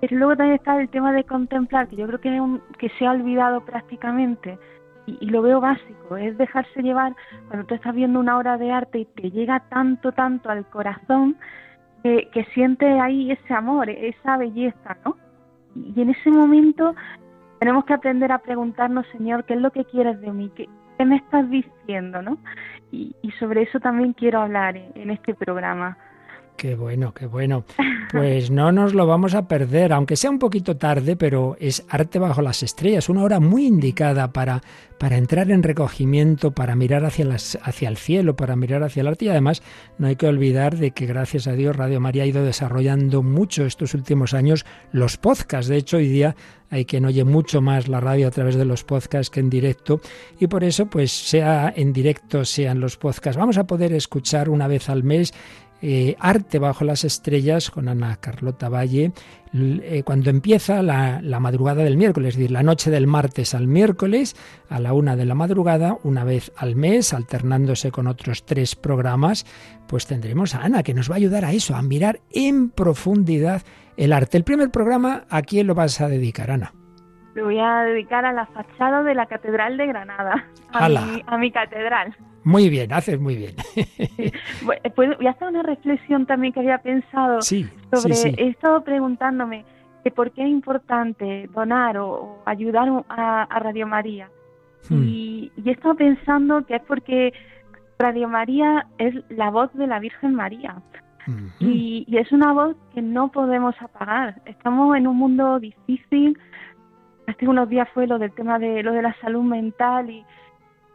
[0.00, 3.06] Y luego también está el tema de contemplar, que yo creo que, un, que se
[3.06, 4.58] ha olvidado prácticamente
[5.06, 7.14] y, y, lo veo básico, es dejarse llevar
[7.48, 11.36] cuando tú estás viendo una obra de arte y te llega tanto, tanto al corazón
[12.02, 15.16] que, siente ahí ese amor, esa belleza, ¿no?
[15.74, 16.94] Y en ese momento
[17.60, 20.50] tenemos que aprender a preguntarnos, Señor, ¿qué es lo que quieres de mí?
[20.54, 20.68] ¿Qué,
[21.04, 22.38] me estás diciendo, no?
[22.92, 25.96] Y, sobre eso también quiero hablar en este programa.
[26.56, 27.64] Qué bueno, qué bueno.
[28.12, 32.18] Pues no nos lo vamos a perder, aunque sea un poquito tarde, pero es Arte
[32.18, 34.60] bajo las estrellas, una hora muy indicada para,
[34.98, 39.08] para entrar en recogimiento, para mirar hacia, las, hacia el cielo, para mirar hacia el
[39.08, 39.24] arte.
[39.24, 39.62] Y además
[39.98, 43.64] no hay que olvidar de que gracias a Dios Radio María ha ido desarrollando mucho
[43.64, 45.68] estos últimos años los podcasts.
[45.68, 46.36] De hecho, hoy día
[46.70, 50.00] hay quien oye mucho más la radio a través de los podcasts que en directo
[50.40, 54.68] y por eso pues sea en directo sean los podcasts vamos a poder escuchar una
[54.68, 55.34] vez al mes
[55.82, 59.12] eh, Arte bajo las estrellas con Ana Carlota Valle,
[59.52, 64.36] eh, cuando empieza la, madrugada del miércoles, es decir, la noche del martes al miércoles
[64.70, 69.44] a la una de la madrugada, una vez al mes, alternándose con otros tres programas,
[69.88, 73.62] pues tendremos a Ana que nos va a ayudar a eso, a mirar en profundidad
[73.96, 74.38] el arte.
[74.38, 76.72] El primer programa, ¿a quién lo vas a dedicar, Ana?
[77.34, 82.14] Lo voy a dedicar a la fachada de la Catedral de Granada, a mi catedral.
[82.44, 83.54] Muy bien, haces muy bien.
[84.96, 89.64] pues voy a hacer una reflexión también que había pensado sobre, he estado preguntándome
[90.04, 94.28] de por qué es importante donar o, ayudar a, Radio María.
[94.88, 95.04] Hmm.
[95.04, 97.32] Y, he estado pensando que es porque
[97.98, 100.82] Radio María es la voz de la Virgen María.
[101.60, 104.42] y, es una voz que no podemos apagar.
[104.46, 106.36] Estamos en un mundo difícil.
[107.28, 110.24] Hace unos días fue lo del tema de lo de la salud mental y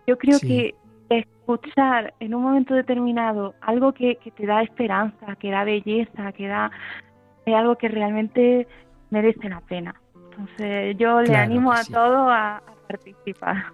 [0.06, 0.76] yo creo que
[1.48, 6.72] escuchar en un momento determinado algo que, te da esperanza, que da belleza, que da
[7.46, 8.68] algo que realmente
[9.10, 9.96] merece la pena.
[10.32, 13.66] Entonces yo le animo a todo a participar.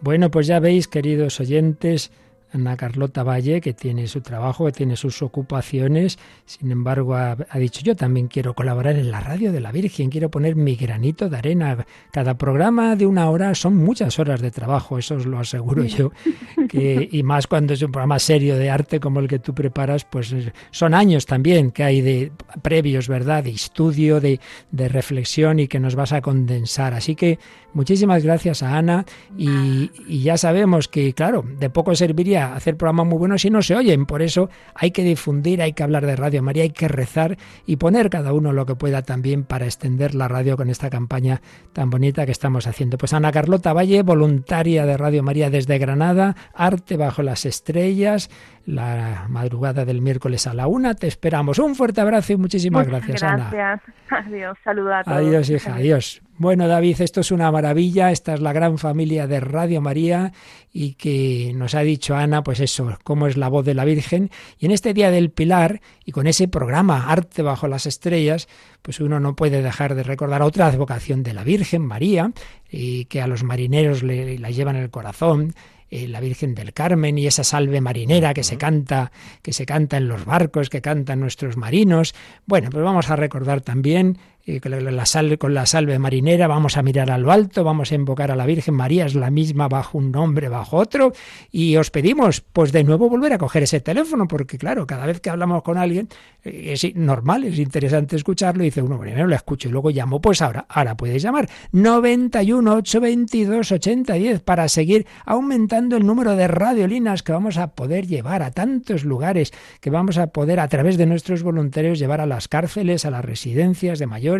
[0.00, 2.10] Bueno, pues ya veis, queridos oyentes,
[2.52, 7.80] Ana Carlota Valle, que tiene su trabajo, que tiene sus ocupaciones, sin embargo ha, dicho
[7.82, 11.36] yo también quiero colaborar en la radio de la Virgen, quiero poner mi granito de
[11.36, 11.86] arena.
[12.12, 16.12] Cada programa de una hora son muchas horas de trabajo, eso os lo aseguro yo,
[16.72, 20.34] y más cuando es un programa serio de arte como el que tú preparas, pues
[20.70, 23.44] son años también que hay de previos, ¿verdad?
[23.44, 24.40] De estudio, de,
[24.70, 26.94] de reflexión y que nos vas a condensar.
[26.94, 27.38] Así que
[27.72, 33.06] muchísimas gracias a Ana y, y ya sabemos que, claro, de poco serviría hacer programas
[33.06, 34.06] muy buenos si no se oyen.
[34.06, 37.76] Por eso hay que difundir, hay que hablar de Radio María, hay que rezar y
[37.76, 41.90] poner cada uno lo que pueda también para extender la radio con esta campaña tan
[41.90, 42.98] bonita que estamos haciendo.
[42.98, 48.30] Pues Ana Carlota Valle, voluntaria de Radio María desde Granada, Arte bajo las estrellas,
[48.64, 50.94] la madrugada del miércoles a la una.
[50.94, 51.58] Te esperamos.
[51.58, 53.50] Un fuerte abrazo y muchísimas gracias, Ana.
[53.50, 53.96] Gracias.
[54.26, 54.58] Adiós.
[54.62, 55.18] Saludos a todos.
[55.18, 55.74] Adiós, hija.
[55.74, 56.22] Adiós.
[56.38, 58.10] Bueno, David, esto es una maravilla.
[58.10, 60.32] Esta es la gran familia de Radio María
[60.72, 64.30] y que nos ha dicho Ana, pues eso, cómo es la voz de la Virgen.
[64.58, 68.48] Y en este Día del Pilar y con ese programa Arte bajo las Estrellas,
[68.80, 72.32] pues uno no puede dejar de recordar otra vocación de la Virgen, María,
[72.70, 75.54] y que a los marineros le, la llevan en el corazón,
[75.92, 79.12] eh, la Virgen del Carmen y esa salve marinera que se canta,
[79.42, 82.14] que se canta en los barcos, que cantan nuestros marinos.
[82.46, 84.16] Bueno, pues vamos a recordar también
[84.60, 87.94] con la, salve, con la salve marinera vamos a mirar a lo alto, vamos a
[87.94, 91.12] invocar a la Virgen María, es la misma bajo un nombre, bajo otro,
[91.52, 95.20] y os pedimos, pues de nuevo volver a coger ese teléfono, porque claro, cada vez
[95.20, 96.08] que hablamos con alguien
[96.42, 100.20] eh, es normal, es interesante escucharlo, y dice uno, primero lo escucho y luego llamo,
[100.20, 107.22] pues ahora, ahora puedes llamar 91 822 8010 para seguir aumentando el número de radiolinas
[107.22, 111.06] que vamos a poder llevar a tantos lugares, que vamos a poder a través de
[111.06, 114.31] nuestros voluntarios llevar a las cárceles, a las residencias de mayores,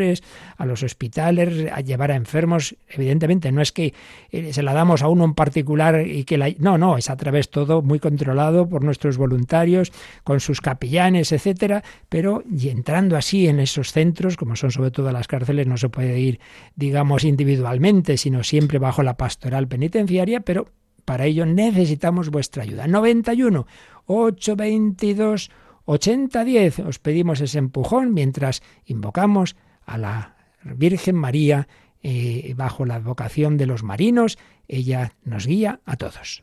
[0.56, 2.76] a los hospitales, a llevar a enfermos.
[2.88, 3.94] Evidentemente, no es que
[4.30, 6.50] eh, se la damos a uno en particular y que la.
[6.58, 9.92] No, no, es a través todo muy controlado por nuestros voluntarios,
[10.24, 15.10] con sus capellanes, etcétera, pero y entrando así en esos centros, como son sobre todo
[15.12, 16.40] las cárceles, no se puede ir,
[16.76, 20.68] digamos, individualmente, sino siempre bajo la pastoral penitenciaria, pero
[21.04, 22.86] para ello necesitamos vuestra ayuda.
[22.86, 23.66] 91
[24.06, 25.50] 822
[25.84, 26.78] 8010.
[26.80, 29.56] Os pedimos ese empujón mientras invocamos
[29.86, 31.68] a la Virgen María
[32.02, 36.42] eh, bajo la advocación de los marinos, ella nos guía a todos.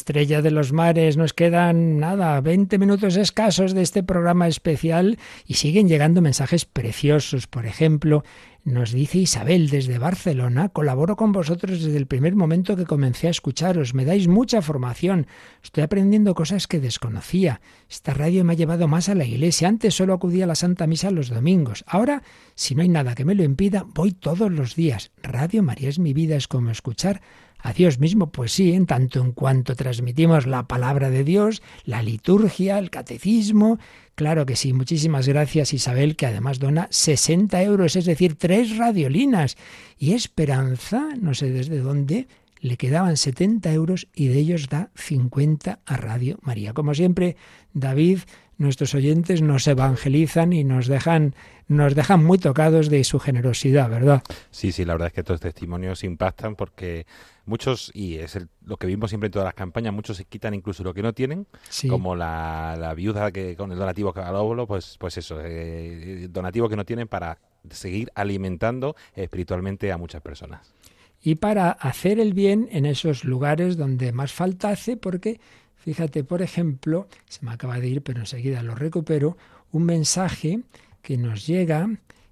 [0.00, 5.54] Estrella de los mares, nos quedan nada, 20 minutos escasos de este programa especial y
[5.54, 7.46] siguen llegando mensajes preciosos.
[7.46, 8.24] Por ejemplo,
[8.64, 13.30] nos dice Isabel desde Barcelona, colaboro con vosotros desde el primer momento que comencé a
[13.30, 15.26] escucharos, me dais mucha formación,
[15.62, 17.60] estoy aprendiendo cosas que desconocía.
[17.90, 20.86] Esta radio me ha llevado más a la iglesia, antes solo acudía a la Santa
[20.86, 22.22] Misa los domingos, ahora,
[22.54, 25.10] si no hay nada que me lo impida, voy todos los días.
[25.22, 27.20] Radio María es mi vida, es como escuchar
[27.62, 32.02] a Dios mismo, pues sí, en tanto en cuanto transmitimos la palabra de Dios, la
[32.02, 33.78] liturgia, el catecismo.
[34.14, 39.56] Claro que sí, muchísimas gracias Isabel, que además dona 60 euros, es decir, tres radiolinas.
[39.98, 42.28] Y Esperanza, no sé desde dónde,
[42.60, 46.74] le quedaban 70 euros y de ellos da 50 a Radio María.
[46.74, 47.36] Como siempre,
[47.72, 48.20] David,
[48.60, 51.34] nuestros oyentes nos evangelizan y nos dejan
[51.66, 54.22] nos dejan muy tocados de su generosidad, ¿verdad?
[54.50, 57.06] Sí, sí, la verdad es que estos testimonios impactan porque
[57.46, 60.82] muchos, y es lo que vimos siempre en todas las campañas, muchos se quitan incluso
[60.82, 61.46] lo que no tienen,
[61.88, 66.76] como la, viuda que con el donativo al óvulo, pues, pues eso, eh, donativo que
[66.76, 67.38] no tienen para
[67.70, 70.74] seguir alimentando espiritualmente a muchas personas.
[71.22, 75.38] Y para hacer el bien en esos lugares donde más falta hace, porque
[75.80, 79.36] fíjate, por ejemplo, se me acaba de ir, pero enseguida lo recupero,
[79.72, 80.60] un mensaje
[81.02, 81.88] que nos llega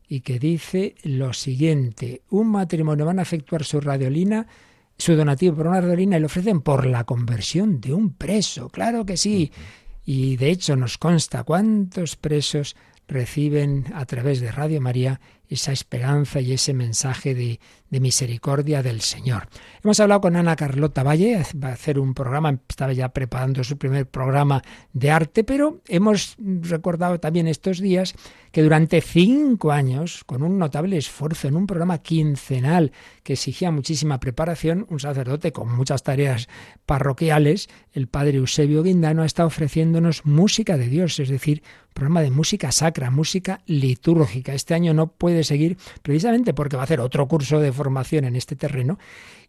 [0.09, 4.47] y que dice lo siguiente, un matrimonio van a efectuar su radiolina,
[4.97, 9.05] su donativo por una radiolina y lo ofrecen por la conversión de un preso, claro
[9.05, 9.53] que sí.
[10.05, 12.77] Y de hecho nos consta cuántos presos
[13.07, 19.49] reciben a través de Radio María esa esperanza y ese mensaje de, misericordia del Señor.
[19.83, 23.79] Hemos hablado con Ana Carlota Valle, va a hacer un programa, estaba ya preparando su
[23.79, 28.15] primer programa de arte, pero hemos recordado también estos días
[28.53, 32.93] que durante cinco años, con un notable esfuerzo en un programa quincenal
[33.23, 36.49] que exigía muchísima preparación, un sacerdote con muchas tareas
[36.85, 41.63] parroquiales, el padre Eusebio Guindano, estado ofreciéndonos música de Dios, es decir,
[41.99, 44.55] programa de música sacra, música litúrgica.
[44.55, 48.37] Este año no puede seguir precisamente porque va a hacer otro curso de formación en
[48.37, 49.01] este terreno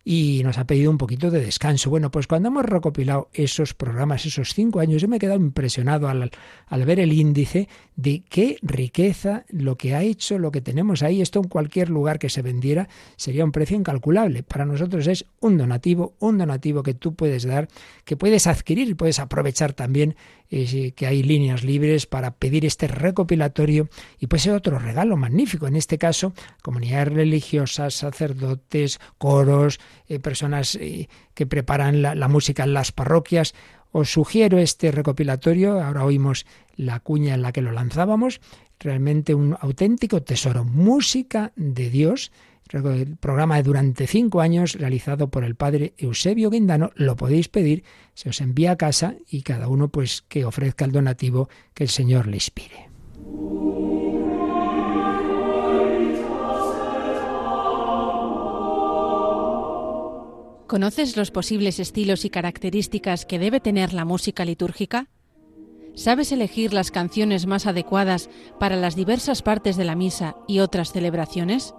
[0.03, 1.89] y nos ha pedido un poquito de descanso.
[1.89, 6.07] Bueno, pues cuando hemos recopilado esos programas, esos cinco años, yo me he quedado impresionado
[6.07, 6.31] al,
[6.67, 11.21] al, ver el índice de qué riqueza lo que ha hecho, lo que tenemos ahí.
[11.21, 12.87] Esto en cualquier lugar que se vendiera
[13.17, 14.43] sería un precio incalculable.
[14.43, 17.67] Para nosotros es un donativo, un donativo que tú puedes dar,
[18.05, 20.15] que puedes adquirir, puedes aprovechar también
[20.51, 23.87] eh, que hay líneas libres para pedir este recopilatorio
[24.19, 25.67] y puede ser otro regalo magnífico.
[25.67, 26.33] En este caso,
[26.63, 33.53] comunidades religiosas, sacerdotes, coros, eh, personas eh, que preparan la, música en las parroquias.
[33.91, 38.39] Os sugiero este recopilatorio, ahora oímos la cuña en la que lo lanzábamos,
[38.79, 42.31] realmente un auténtico tesoro, música de Dios,
[42.71, 46.91] el programa de durante cinco años realizado por el padre Eusebio Guindano.
[46.95, 47.83] Lo podéis pedir,
[48.13, 51.89] se os envía a casa y cada uno pues que ofrezca el donativo que el
[51.89, 52.89] Señor le inspire.
[60.69, 65.07] ¿Conoces los posibles estilos y características que debe tener la música litúrgica?
[65.95, 70.91] ¿Sabes elegir las canciones más adecuadas para las diversas partes de la misa y otras
[70.91, 71.73] celebraciones?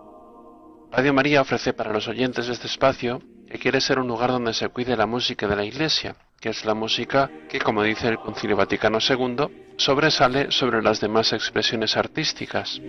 [0.90, 4.54] Radio María ofrece para los oyentes de este espacio que quiere ser un lugar donde
[4.54, 8.18] se cuide la música de la Iglesia, que es la música que, como dice el
[8.18, 12.80] Concilio Vaticano II, sobresale sobre las demás expresiones artísticas.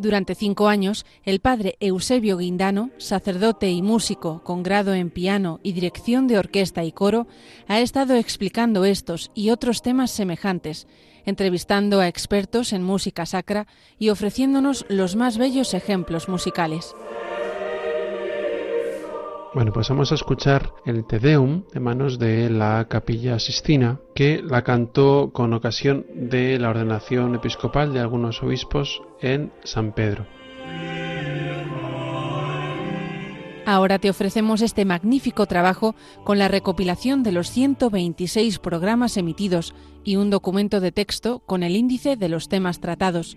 [0.00, 5.72] Durante cinco años, el padre Eusebio Guindano, sacerdote y músico con grado en piano y
[5.72, 7.26] dirección de orquesta y coro,
[7.68, 10.86] ha estado explicando estos y otros temas semejantes
[11.26, 13.66] entrevistando a expertos en música sacra
[13.98, 16.94] y ofreciéndonos los más bellos ejemplos musicales.
[19.52, 24.40] Bueno, pues vamos a escuchar el Te Deum de manos de la Capilla Sistina, que
[24.44, 30.24] la cantó con ocasión de la ordenación episcopal de algunos obispos en San Pedro.
[33.66, 39.74] Ahora te ofrecemos este magnífico trabajo con la recopilación de los 126 programas emitidos
[40.04, 43.36] y un documento de texto con el índice de los temas tratados,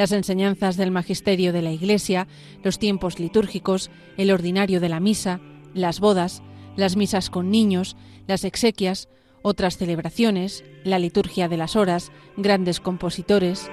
[0.00, 2.26] las enseñanzas del magisterio de la Iglesia,
[2.64, 5.42] los tiempos litúrgicos, el ordinario de la misa,
[5.74, 6.42] las bodas,
[6.74, 9.10] las misas con niños, las exequias,
[9.42, 13.70] otras celebraciones, la liturgia de las horas, grandes compositores.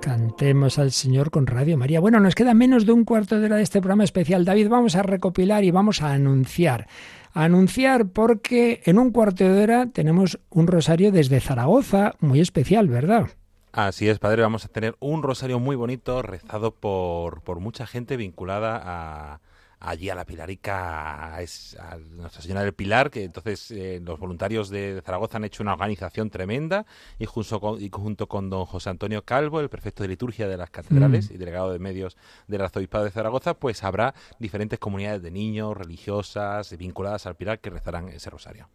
[0.01, 1.99] Cantemos al Señor con Radio María.
[1.99, 4.45] Bueno, nos queda menos de un cuarto de hora de este programa especial.
[4.45, 6.87] David, vamos a recopilar y vamos a anunciar.
[7.33, 13.27] anunciar porque en un cuarto de hora tenemos un rosario desde Zaragoza, muy especial, ¿verdad?
[13.71, 18.17] Así es, padre, vamos a tener un rosario muy bonito rezado por, por mucha gente
[18.17, 19.41] vinculada a,
[19.79, 24.69] allí a la Pilarica, es a Nuestra Señora del Pilar, que entonces eh, los voluntarios
[24.69, 26.87] de Zaragoza han hecho una organización tremenda
[27.19, 30.57] y junto con, y junto con don José Antonio Calvo, el prefecto de liturgia de
[30.57, 31.33] las catedrales Mm.
[31.35, 32.17] y delegado de medios
[32.47, 37.69] del arzobispado de Zaragoza, pues habrá diferentes comunidades de niños, religiosas, vinculadas al Pilar que
[37.69, 38.67] rezarán ese rosario.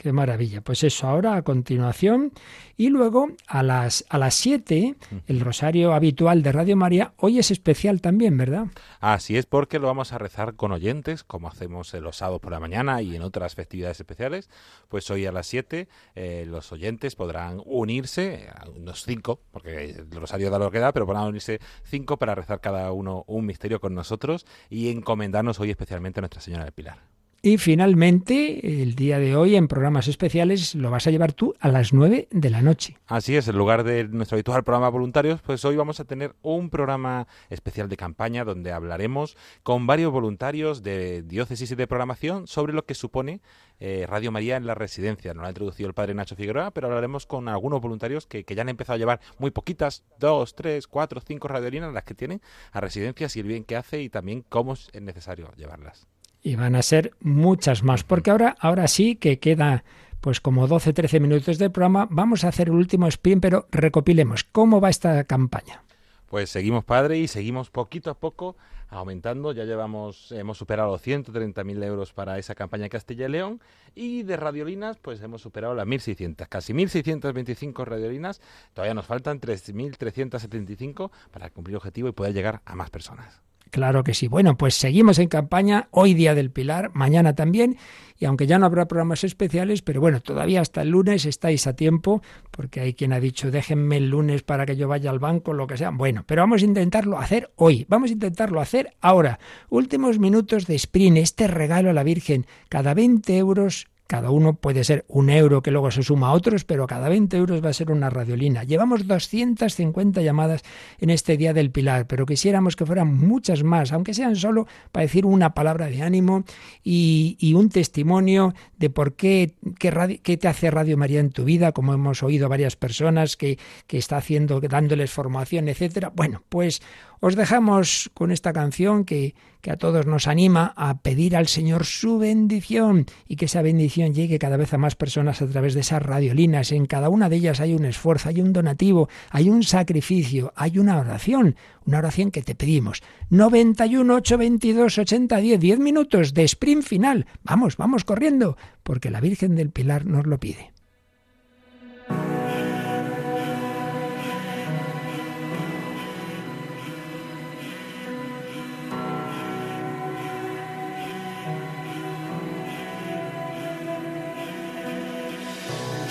[0.00, 0.62] Qué maravilla.
[0.62, 2.32] Pues eso, ahora a continuación.
[2.78, 4.96] Y luego a las a las 7,
[5.26, 8.68] el rosario habitual de Radio María, hoy es especial también, ¿verdad?
[9.00, 12.60] Así es, porque lo vamos a rezar con oyentes, como hacemos los sábados por la
[12.60, 14.48] mañana y en otras festividades especiales.
[14.88, 20.10] Pues hoy a las 7 eh, los oyentes podrán unirse, a unos cinco, porque el
[20.12, 23.82] rosario da lo que da, pero podrán unirse cinco para rezar cada uno un misterio
[23.82, 27.09] con nosotros y encomendarnos hoy especialmente a Nuestra Señora del Pilar.
[27.42, 31.68] Y finalmente, el día de hoy en programas especiales lo vas a llevar tú a
[31.68, 32.98] las 9 de la noche.
[33.06, 36.68] Así es, en lugar de nuestro habitual programa voluntarios, pues hoy vamos a tener un
[36.68, 42.74] programa especial de campaña donde hablaremos con varios voluntarios de diócesis y de programación sobre
[42.74, 43.40] lo que supone
[43.78, 45.32] eh, Radio María en la residencia.
[45.32, 48.54] Nos lo ha introducido el padre Nacho Figueroa, pero hablaremos con algunos voluntarios que, que
[48.54, 52.42] ya han empezado a llevar muy poquitas, dos, tres, cuatro, cinco radiolinas las que tienen
[52.70, 56.09] a residencias y el bien que hace y también cómo es necesario llevarlas.
[56.42, 59.84] Y van a ser muchas más, porque ahora, ahora sí que queda
[60.20, 62.06] pues como 12, 13 minutos de programa.
[62.10, 65.82] Vamos a hacer el último sprint, pero recopilemos cómo va esta campaña.
[66.28, 68.56] Pues seguimos, padre, y seguimos poquito a poco
[68.88, 69.52] aumentando.
[69.52, 73.60] Ya llevamos, hemos superado los 130.000 euros para esa campaña Castilla y León.
[73.94, 78.40] Y de radiolinas, pues hemos superado las 1.600, casi 1.625 radiolinas.
[78.74, 83.42] Todavía nos faltan 3.375 para cumplir el objetivo y poder llegar a más personas.
[83.70, 84.26] Claro que sí.
[84.26, 87.76] Bueno, pues seguimos en campaña, hoy día del Pilar, mañana también,
[88.18, 91.74] y aunque ya no habrá programas especiales, pero bueno, todavía hasta el lunes estáis a
[91.74, 95.52] tiempo, porque hay quien ha dicho, déjenme el lunes para que yo vaya al banco,
[95.52, 95.90] lo que sea.
[95.90, 99.38] Bueno, pero vamos a intentarlo hacer hoy, vamos a intentarlo hacer ahora.
[99.68, 104.82] Últimos minutos de sprint, este regalo a la Virgen, cada 20 euros cada uno puede
[104.82, 107.72] ser un euro que luego se suma a otros, pero cada 20 euros va a
[107.72, 108.64] ser una radiolina.
[108.64, 110.62] Llevamos 250 llamadas
[110.98, 115.04] en este Día del Pilar, pero quisiéramos que fueran muchas más, aunque sean solo para
[115.04, 116.42] decir una palabra de ánimo
[116.82, 121.70] y, un testimonio de por qué, qué, qué, te hace Radio María en tu vida,
[121.70, 126.10] como hemos oído varias personas que, que está haciendo, dándoles formación, etcétera.
[126.12, 126.82] Bueno, pues
[127.20, 131.84] os dejamos con esta canción que, que, a todos nos anima a pedir al Señor
[131.84, 135.80] su bendición y que esa bendición llegue cada vez a más personas a través de
[135.80, 136.72] esas radiolinas.
[136.72, 140.78] En cada una de ellas hay un esfuerzo, hay un donativo, hay un sacrificio, hay
[140.78, 143.02] una oración, una oración que te pedimos.
[143.28, 147.26] 91 822 8010, 10 minutos de sprint final.
[147.44, 150.72] Vamos, vamos corriendo, porque la Virgen del Pilar nos lo pide.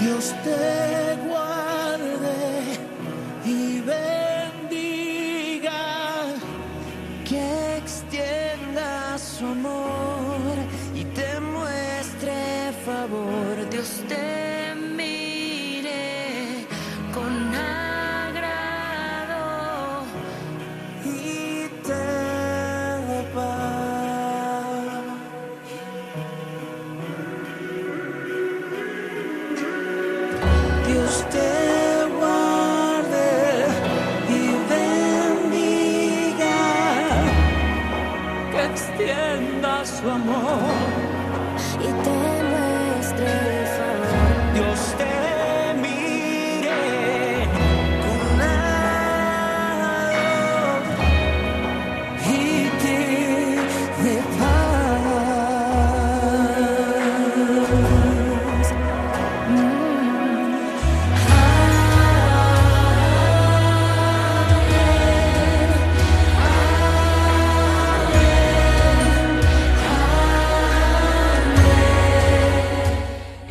[0.09, 0.88] Dios te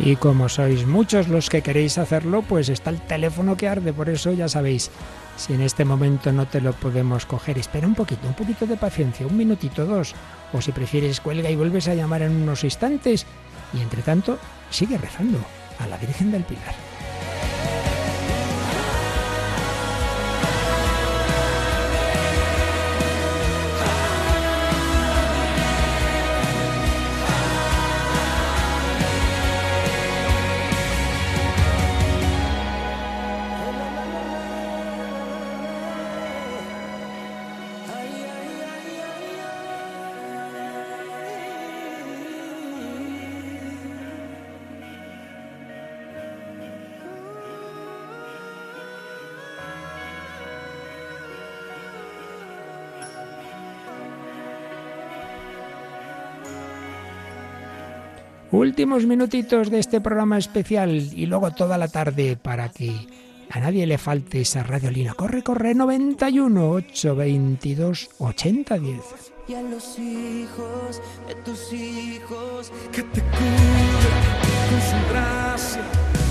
[0.03, 4.09] Y como sois muchos los que queréis hacerlo, pues está el teléfono que arde, por
[4.09, 4.91] eso ya sabéis,
[5.37, 8.79] si en este momento no te lo podemos coger, espera un poquito, un poquito de
[8.79, 10.15] paciencia, un minutito, dos,
[10.55, 13.27] o si prefieres cuelga y vuelves a llamar en unos instantes,
[13.75, 14.39] y entre tanto
[14.71, 15.39] sigue rezando
[15.79, 16.90] a la Virgen del Pilar.
[58.61, 62.93] Últimos minutitos de este programa especial y luego toda la tarde para que
[63.49, 65.15] a nadie le falte esa radiolina.
[65.15, 69.01] Corre, corre, 91 822 8010.
[69.49, 74.21] y a los hijos de tus hijos que te cubra
[74.69, 75.83] con su gracia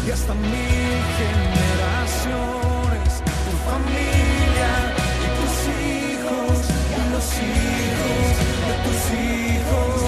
[0.05, 4.69] y hasta mil generaciones tu familia
[5.25, 6.57] y tus hijos
[6.93, 8.29] y los hijos
[8.67, 9.98] de tus hijos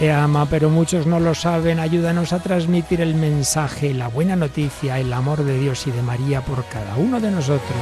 [0.00, 1.78] te ama, pero muchos no lo saben.
[1.78, 6.40] Ayúdanos a transmitir el mensaje, la buena noticia, el amor de Dios y de María
[6.40, 7.76] por cada uno de nosotros.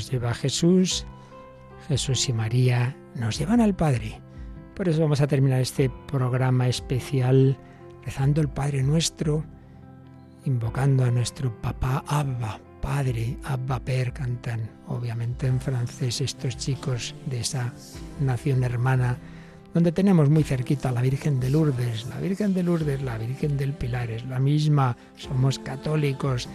[0.00, 1.04] Nos lleva a Jesús,
[1.86, 4.18] Jesús y María nos llevan al Padre.
[4.74, 7.58] Por eso vamos a terminar este programa especial
[8.02, 9.44] rezando el Padre nuestro,
[10.46, 17.40] invocando a nuestro papá Abba, Padre, Abba Per, cantan obviamente en francés estos chicos de
[17.40, 17.74] esa
[18.20, 19.18] nación hermana
[19.74, 22.06] donde tenemos muy cerquita a la Virgen de Lourdes.
[22.06, 26.48] La Virgen de Lourdes, la Virgen del Pilar es la misma, somos católicos,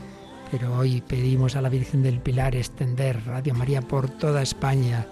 [0.51, 5.07] pero hoy pedimos a la Virgen del Pilar extender Radio María por toda España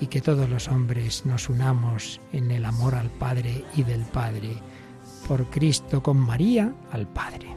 [0.00, 4.56] y que todos los hombres nos unamos en el amor al Padre y del Padre.
[5.28, 7.48] Por Cristo con María al Padre.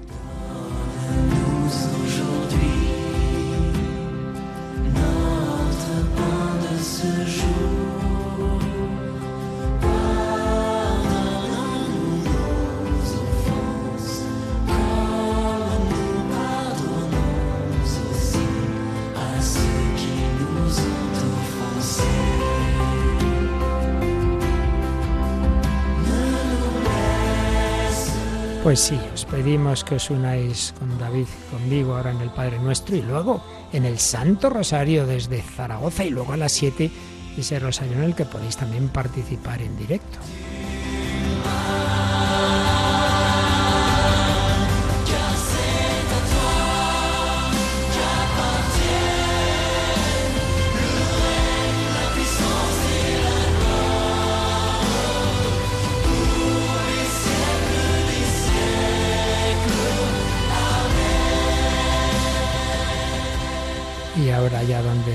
[28.67, 32.97] Pues sí, os pedimos que os unáis con David, conmigo ahora en el Padre Nuestro
[32.97, 33.41] y luego
[33.71, 36.91] en el Santo Rosario desde Zaragoza y luego a las 7
[37.37, 40.17] ese rosario en el que podéis también participar en directo.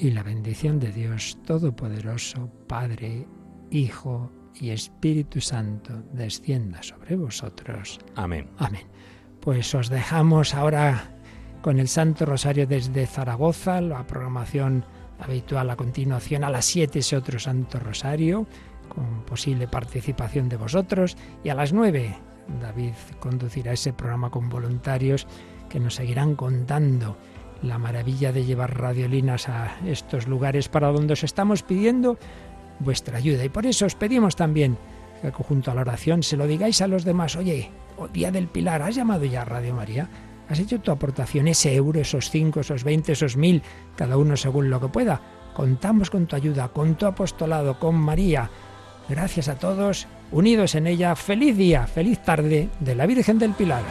[0.00, 3.26] Y la bendición de Dios Todopoderoso, Padre,
[3.70, 7.98] Hijo y Espíritu Santo, descienda sobre vosotros.
[8.14, 8.48] Amén.
[8.56, 8.86] Amén.
[9.40, 11.18] Pues os dejamos ahora
[11.60, 14.86] con el Santo Rosario desde Zaragoza, la programación
[15.18, 18.46] habitual a continuación a las 7 ese otro Santo Rosario,
[18.88, 22.16] con posible participación de vosotros, y a las 9
[22.58, 25.26] David conducirá ese programa con voluntarios
[25.68, 27.18] que nos seguirán contando
[27.62, 32.18] la maravilla de llevar radiolinas a estos lugares para donde os estamos pidiendo
[32.78, 33.44] vuestra ayuda.
[33.44, 34.78] Y por eso os pedimos también
[35.22, 38.48] que junto a la oración se lo digáis a los demás, oye, o Día del
[38.48, 40.08] Pilar, ¿has llamado ya a Radio María?
[40.48, 43.62] ¿Has hecho tu aportación, ese euro, esos cinco, esos veinte, esos mil,
[43.96, 45.20] cada uno según lo que pueda?
[45.54, 48.50] Contamos con tu ayuda, con tu apostolado, con María.
[49.08, 51.14] Gracias a todos, unidos en ella.
[51.14, 53.82] Feliz día, feliz tarde de la Virgen del Pilar.